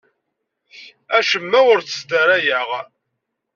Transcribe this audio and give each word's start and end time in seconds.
Acemma 1.17 1.59
ur 1.71 1.79
t-sdarayeɣ. 1.81 2.69